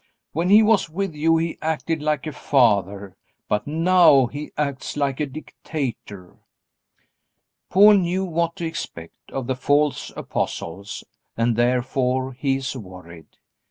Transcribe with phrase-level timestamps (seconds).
[0.31, 3.15] When he was with you he acted like a father,
[3.47, 6.37] but now he acts like a dictator."
[7.69, 11.03] Paul knew what to expect of the false apostles
[11.37, 13.37] and therefore he is worried.